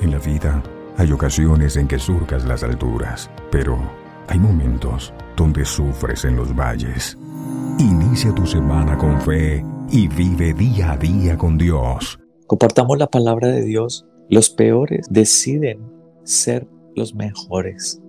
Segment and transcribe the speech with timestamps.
[0.00, 0.62] En la vida
[0.96, 3.78] hay ocasiones en que surcas las alturas, pero
[4.28, 7.18] hay momentos donde sufres en los valles.
[7.80, 12.20] Inicia tu semana con fe y vive día a día con Dios.
[12.46, 14.06] Compartamos la palabra de Dios.
[14.30, 15.80] Los peores deciden
[16.22, 18.00] ser los mejores.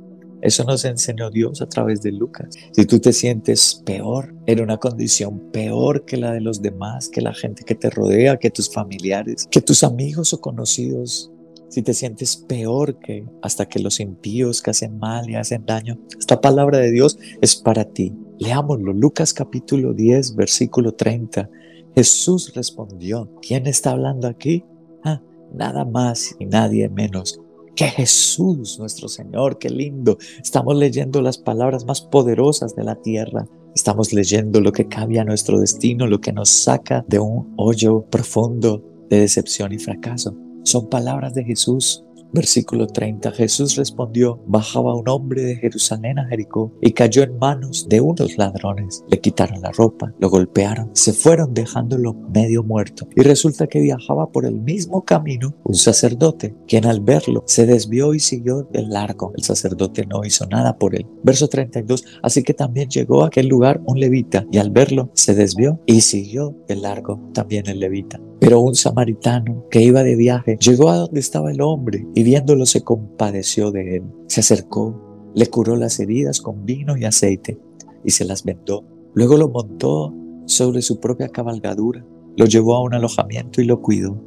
[0.42, 2.50] Eso nos enseñó Dios a través de Lucas.
[2.72, 7.22] Si tú te sientes peor, en una condición peor que la de los demás, que
[7.22, 11.32] la gente que te rodea, que tus familiares, que tus amigos o conocidos,
[11.70, 15.98] si te sientes peor que hasta que los impíos que hacen mal y hacen daño,
[16.18, 18.14] esta palabra de Dios es para ti.
[18.40, 21.50] Leámoslo, Lucas capítulo 10, versículo 30.
[21.96, 24.64] Jesús respondió, ¿quién está hablando aquí?
[25.04, 25.22] Ah,
[25.54, 27.40] nada más y nadie menos
[27.80, 30.18] que Jesús, nuestro Señor, qué lindo.
[30.44, 33.48] Estamos leyendo las palabras más poderosas de la tierra.
[33.74, 38.84] Estamos leyendo lo que cambia nuestro destino, lo que nos saca de un hoyo profundo
[39.10, 40.36] de decepción y fracaso.
[40.70, 43.32] Son palabras de Jesús Versículo 30.
[43.32, 48.38] Jesús respondió, bajaba un hombre de Jerusalén a Jericó y cayó en manos de unos
[48.38, 49.04] ladrones.
[49.10, 53.08] Le quitaron la ropa, lo golpearon, se fueron dejándolo medio muerto.
[53.16, 58.14] Y resulta que viajaba por el mismo camino un sacerdote, quien al verlo se desvió
[58.14, 59.34] y siguió de largo.
[59.36, 61.08] El sacerdote no hizo nada por él.
[61.24, 62.06] Verso 32.
[62.22, 66.02] Así que también llegó a aquel lugar un levita y al verlo se desvió y
[66.02, 68.20] siguió de largo también el levita.
[68.40, 72.66] Pero un samaritano que iba de viaje llegó a donde estaba el hombre y viéndolo
[72.66, 74.04] se compadeció de él.
[74.28, 77.60] Se acercó, le curó las heridas con vino y aceite
[78.04, 78.86] y se las vendó.
[79.14, 80.14] Luego lo montó
[80.46, 82.06] sobre su propia cabalgadura,
[82.38, 84.22] lo llevó a un alojamiento y lo cuidó.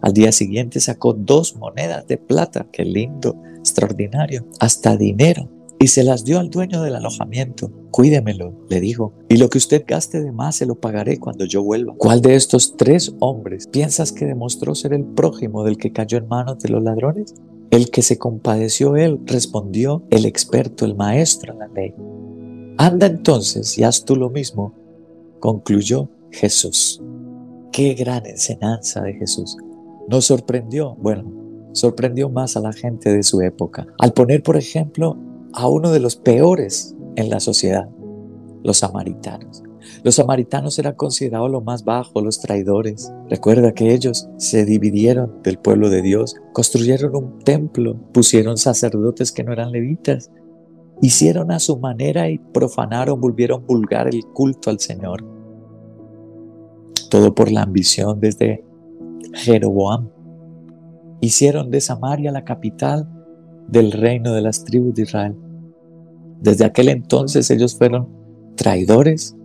[0.00, 5.48] Al día siguiente sacó dos monedas de plata, qué lindo, extraordinario, hasta dinero
[5.80, 7.70] y se las dio al dueño del alojamiento.
[7.90, 11.62] Cuídemelo, le dijo, y lo que usted gaste de más se lo pagaré cuando yo
[11.62, 11.94] vuelva.
[11.98, 16.28] ¿Cuál de estos tres hombres piensas que demostró ser el prójimo del que cayó en
[16.28, 17.34] manos de los ladrones?
[17.70, 21.94] El que se compadeció él, respondió el experto, el maestro en la ley.
[22.78, 24.74] Anda entonces y haz tú lo mismo,
[25.40, 27.02] concluyó Jesús.
[27.72, 29.56] Qué gran enseñanza de Jesús.
[30.08, 30.96] ¿Nos sorprendió?
[30.96, 31.30] Bueno,
[31.72, 33.86] sorprendió más a la gente de su época.
[33.98, 35.18] Al poner, por ejemplo,
[35.52, 37.88] a uno de los peores en la sociedad,
[38.62, 39.62] los samaritanos.
[40.02, 43.12] Los samaritanos eran considerados lo más bajo, los traidores.
[43.28, 49.44] Recuerda que ellos se dividieron del pueblo de Dios, construyeron un templo, pusieron sacerdotes que
[49.44, 50.30] no eran levitas,
[51.00, 55.24] hicieron a su manera y profanaron, volvieron vulgar el culto al Señor.
[57.10, 58.64] Todo por la ambición desde
[59.32, 60.10] Jeroboam.
[61.20, 63.08] Hicieron de Samaria la capital
[63.68, 65.36] del reino de las tribus de Israel.
[66.40, 68.08] Desde aquel entonces ellos fueron
[68.56, 69.36] traidores,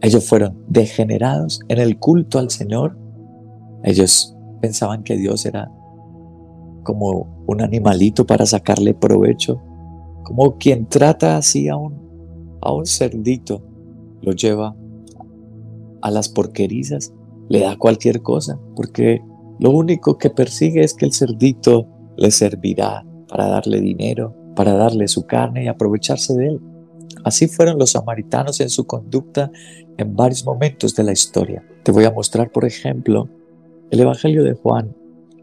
[0.00, 2.96] ellos fueron degenerados en el culto al Señor.
[3.84, 5.70] Ellos pensaban que Dios era
[6.82, 9.60] como un animalito para sacarle provecho,
[10.24, 13.62] como quien trata así a un, a un cerdito,
[14.22, 14.74] lo lleva
[16.02, 17.12] a las porquerizas,
[17.48, 19.22] le da cualquier cosa, porque
[19.58, 25.08] lo único que persigue es que el cerdito le servirá para darle dinero, para darle
[25.08, 26.60] su carne y aprovecharse de él.
[27.24, 29.50] Así fueron los samaritanos en su conducta
[29.96, 31.64] en varios momentos de la historia.
[31.82, 33.28] Te voy a mostrar, por ejemplo,
[33.90, 34.94] el Evangelio de Juan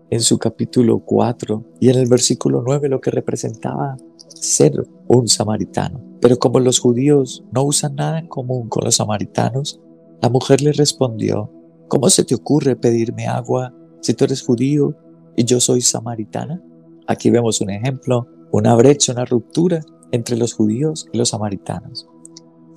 [0.09, 4.73] en su capítulo 4 y en el versículo 9 lo que representaba ser
[5.07, 6.01] un samaritano.
[6.21, 9.79] Pero como los judíos no usan nada en común con los samaritanos,
[10.21, 11.51] la mujer le respondió,
[11.87, 14.95] ¿cómo se te ocurre pedirme agua si tú eres judío
[15.35, 16.61] y yo soy samaritana?
[17.07, 19.81] Aquí vemos un ejemplo, una brecha, una ruptura
[20.11, 22.07] entre los judíos y los samaritanos.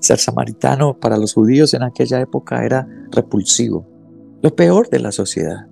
[0.00, 3.86] Ser samaritano para los judíos en aquella época era repulsivo,
[4.40, 5.66] lo peor de la sociedad.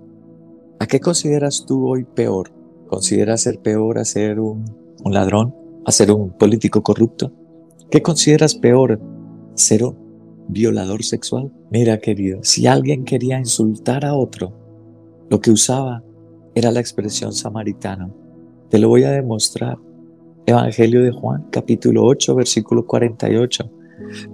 [0.79, 2.51] ¿A qué consideras tú hoy peor?
[2.87, 4.65] ¿Consideras ser peor a ser un,
[5.05, 5.55] ladrón?
[5.85, 7.31] ¿A ser un político corrupto?
[7.89, 8.99] ¿Qué consideras peor?
[9.55, 9.95] ¿Ser un
[10.47, 11.51] violador sexual?
[11.71, 14.53] Mira, querido, si alguien quería insultar a otro,
[15.29, 16.03] lo que usaba
[16.55, 18.18] era la expresión samaritano.
[18.69, 19.79] Te lo voy a demostrar.
[20.45, 23.71] Evangelio de Juan, capítulo 8, versículo 48.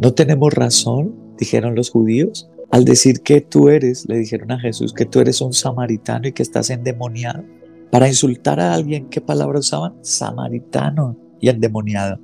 [0.02, 1.16] ¿No tenemos razón?
[1.38, 2.50] dijeron los judíos.
[2.70, 6.34] Al decir que tú eres, le dijeron a Jesús que tú eres un samaritano y
[6.34, 7.46] que estás endemoniado.
[7.92, 9.94] Para insultar a alguien, ¿qué palabra usaban?
[10.02, 12.20] Samaritano y endemoniado.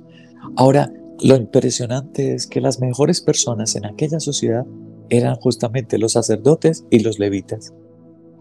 [0.56, 0.92] Ahora,
[1.22, 4.66] lo impresionante es que las mejores personas en aquella sociedad
[5.08, 7.72] eran justamente los sacerdotes y los levitas.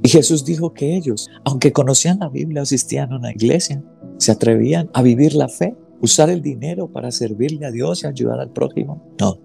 [0.03, 3.83] Y Jesús dijo que ellos, aunque conocían la Biblia, asistían a una iglesia,
[4.17, 8.39] se atrevían a vivir la fe, usar el dinero para servirle a Dios y ayudar
[8.39, 9.03] al prójimo.
[9.19, 9.37] No.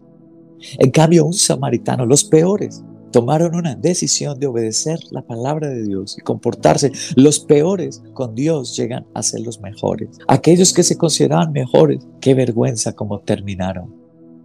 [0.79, 2.83] En cambio, un samaritano, los peores,
[3.13, 6.93] tomaron una decisión de obedecer la palabra de Dios y comportarse.
[7.17, 10.19] Los peores con Dios llegan a ser los mejores.
[10.29, 13.95] Aquellos que se consideraban mejores, qué vergüenza como terminaron.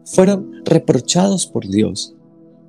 [0.05, 2.15] Fueron reprochados por Dios,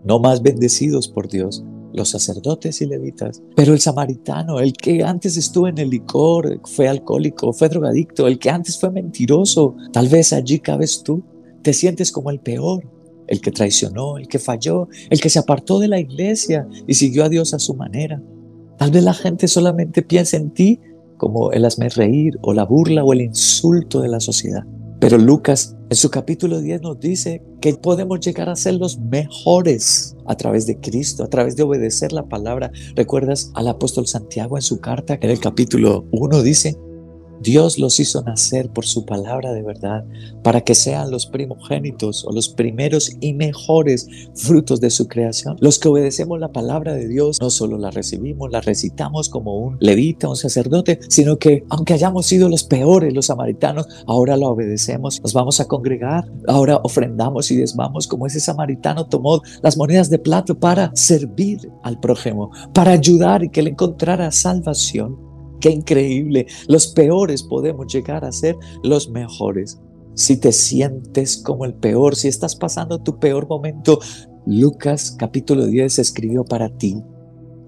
[0.05, 3.43] no más bendecidos por Dios, los sacerdotes y levitas.
[3.55, 8.39] Pero el samaritano, el que antes estuvo en el licor, fue alcohólico, fue drogadicto, el
[8.39, 11.23] que antes fue mentiroso, tal vez allí cabes tú,
[11.63, 12.83] te sientes como el peor,
[13.27, 17.25] el que traicionó, el que falló, el que se apartó de la iglesia y siguió
[17.25, 18.23] a Dios a su manera.
[18.79, 20.81] Tal vez la gente solamente piensa en ti
[21.17, 24.65] como el hazme reír o la burla o el insulto de la sociedad.
[24.99, 30.17] Pero Lucas en su capítulo 10 nos dice que podemos llegar a ser los mejores
[30.25, 32.73] a través de Cristo, a través de obedecer la palabra.
[32.97, 35.19] ¿Recuerdas al apóstol Santiago en su carta?
[35.21, 36.79] En el capítulo 1 dice,
[37.43, 40.05] Dios los hizo nacer por su palabra de verdad
[40.43, 45.57] para que sean los primogénitos o los primeros y mejores frutos de su creación.
[45.61, 49.77] Los que obedecemos la palabra de Dios no solo la recibimos, la recitamos como un
[49.81, 55.21] levita, un sacerdote, sino que aunque hayamos sido los peores, los samaritanos, ahora la obedecemos,
[55.21, 60.19] nos vamos a congregar, ahora ofrendamos y desvamos como ese samaritano tomó las monedas de
[60.19, 65.32] plata para servir al prójimo, para ayudar y que le encontrara salvación.
[65.63, 66.47] Qué increíble.
[66.67, 69.79] Los peores podemos llegar a ser los mejores.
[70.15, 74.01] Si te sientes como el peor, si estás pasando tu peor momento,
[74.45, 77.01] Lucas capítulo 10 escribió para ti.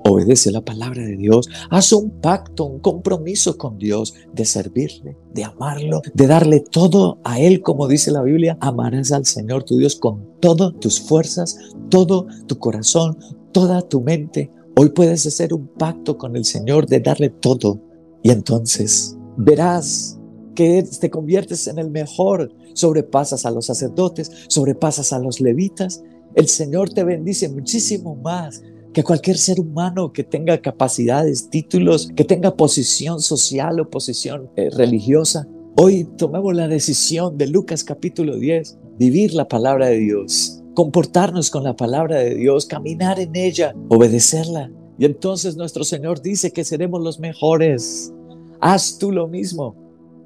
[0.06, 5.44] Obedece la palabra de Dios, haz un pacto, un compromiso con Dios de servirle, de
[5.44, 8.58] amarlo, de darle todo a Él, como dice la Biblia.
[8.60, 11.56] Amarás al Señor tu Dios con todas tus fuerzas,
[11.90, 13.16] todo tu corazón,
[13.52, 17.80] toda tu mente, Hoy puedes hacer un pacto con el Señor de darle todo
[18.24, 20.18] y entonces verás
[20.56, 26.02] que te conviertes en el mejor, sobrepasas a los sacerdotes, sobrepasas a los levitas.
[26.34, 28.62] El Señor te bendice muchísimo más
[28.92, 34.70] que cualquier ser humano que tenga capacidades, títulos, que tenga posición social o posición eh,
[34.70, 35.46] religiosa.
[35.76, 41.64] Hoy tomemos la decisión de Lucas capítulo 10, vivir la palabra de Dios comportarnos con
[41.64, 44.70] la palabra de Dios, caminar en ella, obedecerla.
[44.98, 48.12] Y entonces nuestro Señor dice que seremos los mejores.
[48.60, 49.74] Haz tú lo mismo,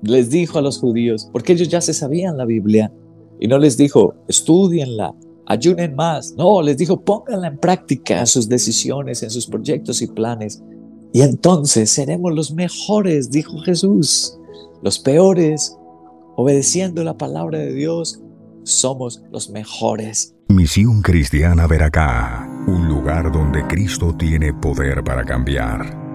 [0.02, 2.92] les dijo a los judíos, porque ellos ya se sabían la Biblia.
[3.40, 5.14] Y no les dijo, estudienla,
[5.46, 6.34] ayunen más.
[6.36, 10.62] No, les dijo, pónganla en práctica en sus decisiones, en sus proyectos y planes.
[11.12, 14.38] Y entonces seremos los mejores, dijo Jesús.
[14.82, 15.76] Los peores,
[16.36, 18.20] obedeciendo la palabra de Dios,
[18.64, 20.34] somos los mejores.
[20.50, 26.07] Misión Cristiana Veracá, un lugar donde Cristo tiene poder para cambiar.